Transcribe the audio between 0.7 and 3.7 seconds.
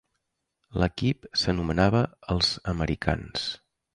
L'equip s'anomenava els "Americans".